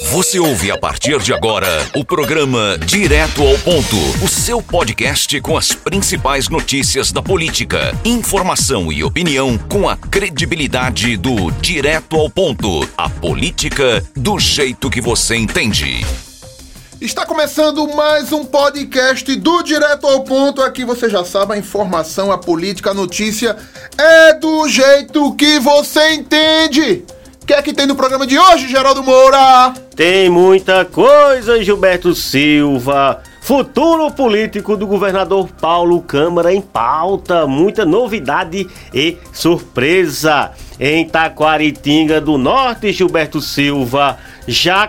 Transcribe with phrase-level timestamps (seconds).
[0.00, 5.56] Você ouve a partir de agora o programa Direto ao Ponto, o seu podcast com
[5.56, 12.88] as principais notícias da política, informação e opinião com a credibilidade do Direto ao Ponto,
[12.96, 16.04] a política do jeito que você entende.
[17.00, 20.62] Está começando mais um podcast do Direto ao Ponto.
[20.62, 23.56] Aqui você já sabe, a informação, a política, a notícia
[23.98, 27.04] é do jeito que você entende.
[27.42, 29.74] O que é que tem no programa de hoje, Geraldo Moura?
[29.96, 33.20] Tem muita coisa, Gilberto Silva.
[33.40, 40.52] Futuro político do governador Paulo Câmara em pauta, muita novidade e surpresa.
[40.78, 44.88] Em Taquaritinga do Norte, Gilberto Silva já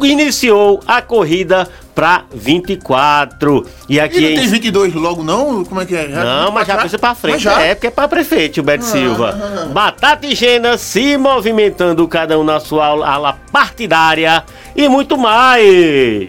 [0.00, 3.66] iniciou a corrida para 24.
[3.88, 5.64] E aqui e não tem 22 logo não?
[5.64, 6.08] Como é que é?
[6.08, 7.40] Já não, mas já pensa para frente.
[7.40, 7.60] Já?
[7.60, 9.36] É porque é para prefeito, Gilberto ah, Silva.
[9.36, 14.44] Ah, ah, Batata e Gena se movimentando cada um na sua ala partidária
[14.76, 16.28] e muito mais.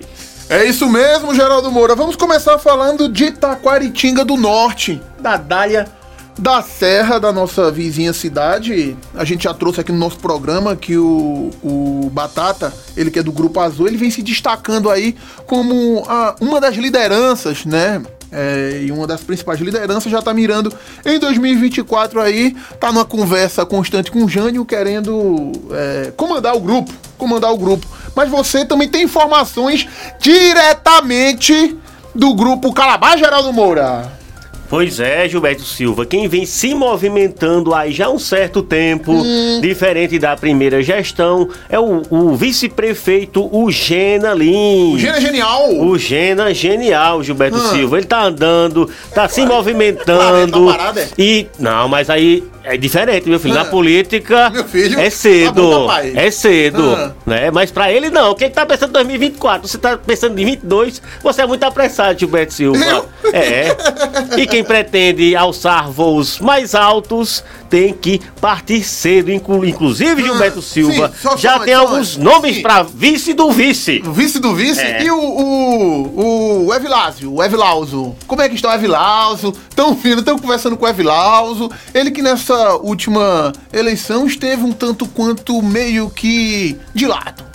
[0.50, 1.94] É isso mesmo, Geraldo Moura.
[1.94, 5.86] Vamos começar falando de Taquaritinga do Norte, da Dália
[6.38, 8.96] da Serra, da nossa vizinha cidade.
[9.14, 13.24] A gente já trouxe aqui no nosso programa que o, o Batata, ele que é
[13.24, 18.02] do Grupo Azul, ele vem se destacando aí como a, uma das lideranças, né?
[18.32, 20.72] É, e uma das principais lideranças já tá mirando
[21.04, 26.94] em 2024 aí, tá numa conversa constante com o Jânio, querendo é, comandar o grupo,
[27.18, 27.88] comandar o grupo.
[28.16, 29.88] Mas você também tem informações
[30.20, 31.76] diretamente
[32.14, 34.19] do grupo Calabar Geraldo Moura.
[34.70, 39.60] Pois é, Gilberto Silva, quem vem se movimentando aí já há um certo tempo, hum.
[39.62, 44.94] diferente da primeira gestão, é o, o vice-prefeito, o Gena Lins.
[44.94, 45.74] O Gena é genial.
[45.74, 47.70] O Gena genial, Gilberto hum.
[47.72, 47.98] Silva.
[47.98, 50.68] Ele tá andando, tá se movimentando.
[50.68, 51.08] Tá parado, é?
[51.18, 53.56] E, não, mas aí é diferente, meu filho.
[53.56, 53.66] Na ah.
[53.66, 55.70] política filho, é cedo.
[55.70, 56.96] Tá bom, é cedo.
[56.96, 57.14] Ah.
[57.26, 57.52] Né?
[57.52, 58.36] Mas pra ele não.
[58.36, 59.68] Quem tá pensando em 2024?
[59.68, 61.02] Você tá pensando em 22?
[61.24, 62.84] Você é muito apressado, Gilberto Silva.
[62.86, 63.10] Eu?
[63.34, 63.76] É.
[64.38, 69.32] E quem pretende alçar voos mais altos tem que partir cedo.
[69.32, 72.62] Inclusive, Gilberto ah, Silva sim, já tem alguns nomes sim.
[72.62, 74.02] pra vice do vice.
[74.06, 74.82] Vice do vice?
[74.82, 75.04] É.
[75.04, 78.16] E o, o, o Evilásio, o Evilauso.
[78.28, 79.54] Como é que está o Evilauso?
[79.80, 81.72] Tão fino, tão conversando com o Evilauso.
[81.94, 87.46] Ele que nessa última eleição esteve um tanto quanto meio que de lado.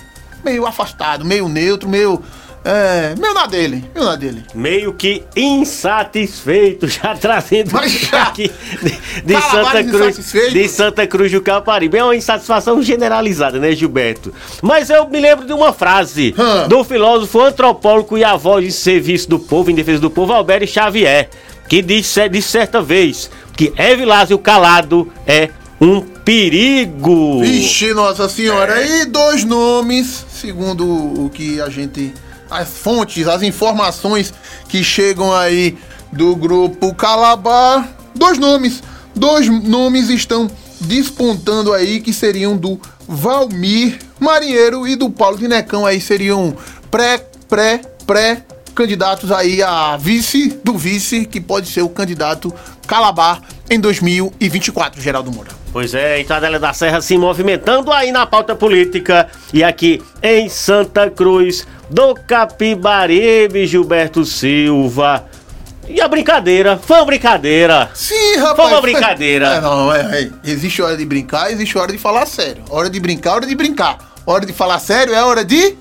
[0.43, 2.23] Meio afastado, meio neutro, meio
[2.65, 4.43] é, meu na dele, meu na dele.
[4.55, 8.51] Meio que insatisfeito, já trazendo já, aqui
[8.83, 11.99] de, de Santa Cruz, de Santa Cruz do Caparibe.
[11.99, 14.33] É uma insatisfação generalizada, né, Gilberto?
[14.63, 16.69] Mas eu me lembro de uma frase hum.
[16.69, 21.29] do filósofo antropólogo e avó de serviço do povo, em defesa do povo, Alberto Xavier,
[21.69, 27.41] que disse, disse certa vez que Evilásio Calado é um perigo.
[27.41, 28.81] Vixe, Nossa Senhora.
[28.81, 29.03] É.
[29.03, 32.13] E dois nomes, segundo o que a gente
[32.51, 34.33] as fontes, as informações
[34.69, 35.77] que chegam aí
[36.13, 37.89] do grupo Calabar.
[38.15, 38.83] Dois nomes,
[39.15, 40.49] dois nomes estão
[40.81, 46.57] despontando aí que seriam do Valmir Marinheiro e do Paulo Vinecão aí seriam
[46.91, 52.53] pré, pré, pré candidatos aí a vice do vice, que pode ser o candidato
[52.87, 53.41] Calabar
[53.71, 55.51] em 2024, Geraldo Moura.
[55.73, 60.49] Pois é, então a da Serra se movimentando aí na pauta política e aqui em
[60.49, 65.25] Santa Cruz do Capibaribe, Gilberto Silva.
[65.89, 66.79] E a brincadeira?
[66.79, 67.91] Foi uma brincadeira.
[67.95, 68.57] Sim, rapaz.
[68.57, 69.47] Foi uma brincadeira.
[69.49, 70.31] É, não, é, é.
[70.45, 72.63] Existe hora de brincar, existe hora de falar sério.
[72.71, 73.99] Hora de brincar, hora de brincar.
[74.25, 75.77] Hora de falar sério é hora de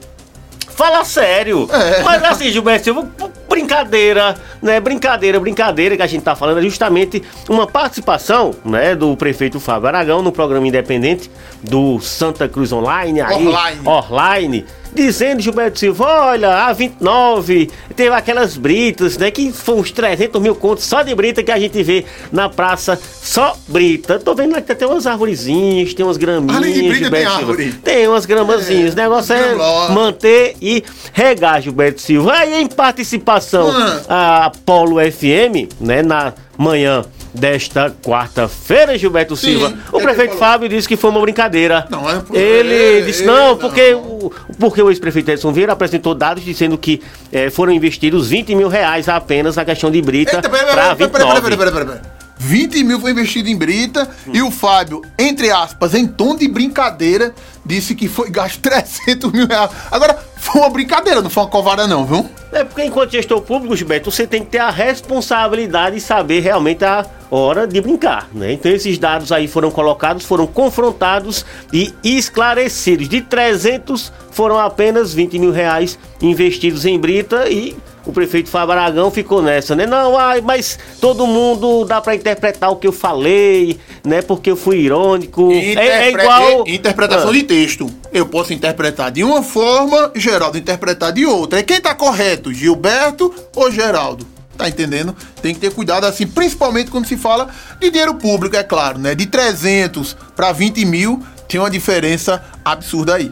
[0.75, 1.69] Fala sério.
[1.71, 2.03] É.
[2.03, 3.07] Mas assim, Gilberto Silva,
[3.47, 4.79] brincadeira, né?
[4.79, 9.87] Brincadeira, brincadeira que a gente tá falando é justamente uma participação, né, do prefeito Fábio
[9.87, 11.29] Aragão no programa independente
[11.61, 13.87] do Santa Cruz Online, aí, online.
[13.87, 19.31] online dizendo, Gilberto Silva, olha, a 29 teve aquelas britas, né?
[19.31, 22.99] Que foi uns 300 mil contos só de brita que a gente vê na praça,
[23.01, 24.19] só brita.
[24.19, 26.57] Tô vendo que tem umas arvorezinhas, tem umas graminhas.
[26.57, 27.51] Além de brita, Gilberto tem Silva.
[27.51, 27.73] árvore.
[27.83, 28.89] Tem umas gramazinhas.
[28.89, 29.55] É, o negócio é
[29.93, 32.33] manter e regar, Gilberto Silva.
[32.33, 33.69] Aí em participação
[34.07, 34.45] ah.
[34.45, 37.03] a Polo FM, né, na manhã
[37.33, 39.73] desta quarta-feira, Gilberto Sim, Silva.
[39.91, 41.87] O prefeito Fábio disse que foi uma brincadeira.
[41.89, 42.35] Não, é por...
[42.35, 44.01] Ele é, disse, não, porque, não.
[44.01, 47.01] O, porque o ex-prefeito Edson Vieira apresentou dados dizendo que
[47.31, 51.09] é, foram investidos 20 mil reais apenas na questão de Brita para 29.
[51.09, 52.12] Pera, pera, pera, pera, pera.
[52.43, 54.31] 20 mil foi investido em Brita hum.
[54.33, 57.33] e o Fábio, entre aspas, em tom de brincadeira,
[57.65, 59.71] disse que foi gasto 300 mil reais.
[59.89, 62.29] Agora, foi uma brincadeira, não foi uma covada não, viu?
[62.51, 66.83] É porque enquanto gestor público, Gilberto, você tem que ter a responsabilidade de saber realmente
[66.83, 68.51] a hora de brincar, né?
[68.51, 73.07] Então esses dados aí foram colocados, foram confrontados e esclarecidos.
[73.07, 79.09] De 300 foram apenas 20 mil reais investidos em Brita e o prefeito Fábio Aragão
[79.09, 79.85] ficou nessa, né?
[79.85, 84.21] Não, ai, mas todo mundo dá para interpretar o que eu falei, né?
[84.21, 85.51] Porque eu fui irônico.
[85.51, 86.67] Interpre é, é, igual.
[86.67, 87.33] Interpretação ah.
[87.33, 87.89] de texto.
[88.11, 91.59] Eu posso interpretar de uma forma, Geraldo interpretar de outra.
[91.59, 94.27] E quem tá correto, Gilberto ou Geraldo?
[94.57, 95.15] Tá entendendo?
[95.41, 97.49] Tem que ter cuidado assim, principalmente quando se fala
[97.79, 99.15] de dinheiro público, é claro, né?
[99.15, 103.31] De 300 para 20 mil, tem uma diferença absurda aí.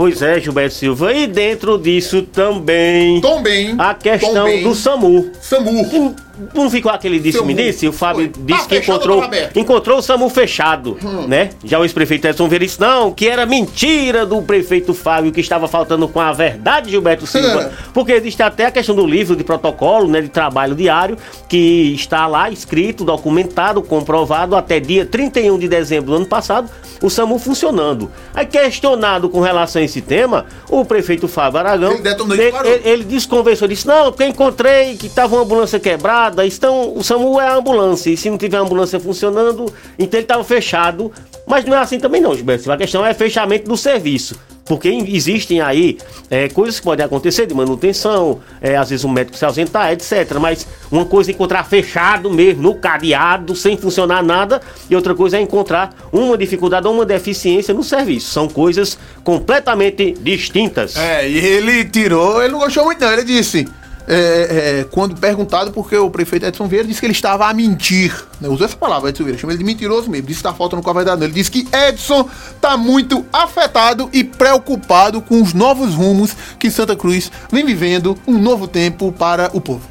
[0.00, 1.12] Pois é, Gilberto Silva.
[1.12, 3.20] E dentro disso também.
[3.20, 3.74] Também.
[3.78, 5.30] A questão do SAMU.
[5.42, 6.16] SAMU.
[6.54, 7.86] Não ficou aquele disse-me disse?
[7.88, 8.44] O Fábio Foi.
[8.44, 9.22] disse ah, que encontrou,
[9.54, 11.26] encontrou o SAMU fechado, hum.
[11.26, 11.50] né?
[11.64, 16.08] Já o ex-prefeito Edson Veríssimo, não, que era mentira do prefeito Fábio, que estava faltando
[16.08, 17.62] com a verdade, Gilberto Silva.
[17.62, 17.70] É.
[17.92, 21.16] Porque existe até a questão do livro de protocolo, né, de trabalho diário,
[21.48, 26.70] que está lá escrito, documentado, comprovado até dia 31 de dezembro do ano passado,
[27.02, 28.10] o SAMU funcionando.
[28.34, 33.04] Aí questionado com relação a esse tema, o prefeito Fábio Aragão, ele, ele, ele, ele
[33.04, 37.56] desconversou, disse, não, porque encontrei que estava uma ambulância quebrada, Então, o SAMU é a
[37.56, 38.10] ambulância.
[38.10, 41.12] E se não tiver a ambulância funcionando, então ele estava fechado.
[41.46, 42.70] Mas não é assim também não, Gilberto.
[42.70, 44.36] A questão é fechamento do serviço.
[44.70, 45.98] Porque existem aí
[46.30, 50.34] é, coisas que podem acontecer de manutenção, é, às vezes um médico se ausentar, etc.
[50.40, 55.38] Mas uma coisa é encontrar fechado mesmo, no cadeado, sem funcionar nada, e outra coisa
[55.38, 58.30] é encontrar uma dificuldade ou uma deficiência no serviço.
[58.30, 60.94] São coisas completamente distintas.
[60.96, 63.12] É, e ele tirou, ele não gostou muito, não.
[63.12, 63.66] Ele disse:
[64.12, 68.12] é, é, quando perguntado porque o prefeito Edson Vieira disse que ele estava a mentir.
[68.40, 68.48] Né?
[68.48, 70.26] Usou essa palavra, Edson Vieira, chama ele de mentiroso mesmo.
[70.26, 71.22] Disse que está faltando com a verdade.
[71.22, 76.96] Ele disse que Edson está muito afetado e preocupado com os novos rumos que Santa
[76.96, 79.82] Cruz vem vivendo, um novo tempo para o povo.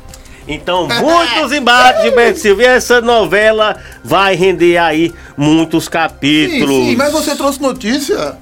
[0.46, 2.64] Então, muitos embates, Gilberto Silva.
[2.64, 6.76] E essa novela vai render aí muitos capítulos.
[6.76, 8.36] Sim, sim, mas você trouxe notícia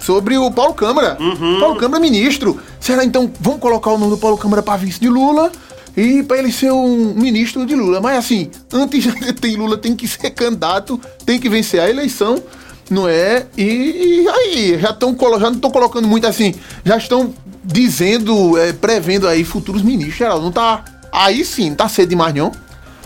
[0.00, 1.16] sobre o Paulo Câmara.
[1.20, 1.60] Uhum.
[1.60, 2.60] Paulo Câmara ministro.
[2.82, 5.52] Será então, vamos colocar o nome do Paulo Câmara para vice de Lula?
[5.96, 8.00] E para ele ser um ministro de Lula.
[8.00, 12.42] Mas assim, antes de ter Lula tem que ser candidato, tem que vencer a eleição,
[12.90, 13.46] não é?
[13.56, 13.62] E,
[14.24, 17.32] e aí, já estão já não estão colocando muito assim, já estão
[17.62, 20.42] dizendo, é, prevendo aí futuros ministros.
[20.42, 20.84] Não tá.
[21.12, 22.50] Aí sim, tá cedo demais não.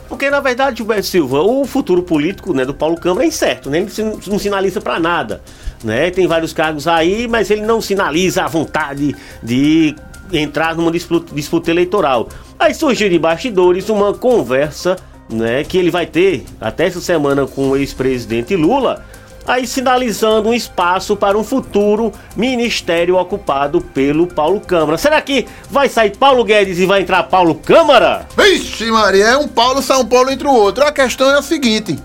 [0.09, 3.79] Porque, na verdade, Gilberto Silva, o futuro político né, do Paulo Câmara é incerto, né?
[3.79, 5.43] Ele não sinaliza para nada.
[5.83, 6.11] Né?
[6.11, 9.95] Tem vários cargos aí, mas ele não sinaliza a vontade de
[10.33, 12.29] entrar numa disputa, disputa eleitoral.
[12.59, 14.97] Aí surgiu de bastidores uma conversa
[15.29, 19.05] né, que ele vai ter até essa semana com o ex-presidente Lula
[19.47, 24.99] aí sinalizando um espaço para um futuro ministério ocupado pelo Paulo Câmara.
[24.99, 28.27] Será que vai sair Paulo Guedes e vai entrar Paulo Câmara?
[28.37, 30.85] Vixe, Maria, é um Paulo São Paulo entre o outro.
[30.85, 31.99] A questão é a seguinte: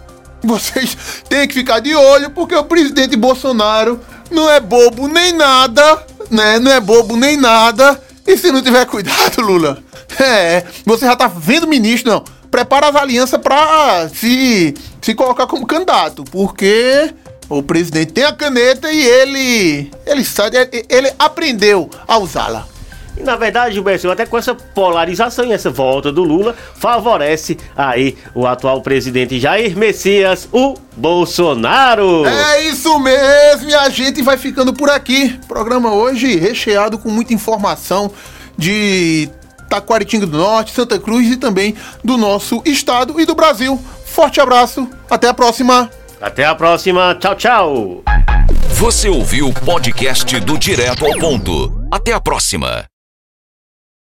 [0.43, 3.99] vocês têm que ficar de olho porque o presidente Bolsonaro
[4.29, 6.59] não é bobo nem nada, né?
[6.59, 7.99] Não é bobo nem nada.
[8.25, 9.79] E se não tiver cuidado, Lula,
[10.19, 12.23] é, você já tá vendo ministro, não.
[12.49, 17.13] Prepara as alianças pra se, se colocar como candidato, porque
[17.51, 19.91] o presidente tem a caneta e ele.
[20.05, 22.65] Ele sabe, ele, ele aprendeu a usá-la.
[23.17, 28.17] E na verdade, Gilberto, até com essa polarização e essa volta do Lula, favorece aí
[28.33, 32.25] o atual presidente Jair Messias, o Bolsonaro.
[32.25, 35.37] É isso mesmo, e a gente vai ficando por aqui.
[35.45, 38.09] Programa hoje recheado com muita informação
[38.57, 39.29] de
[39.69, 43.77] Taquaritinga do Norte, Santa Cruz e também do nosso estado e do Brasil.
[44.05, 45.89] Forte abraço, até a próxima.
[46.21, 47.15] Até a próxima.
[47.15, 48.03] Tchau, tchau.
[48.75, 51.85] Você ouviu o podcast do Direto ao Ponto.
[51.91, 52.90] Até a próxima.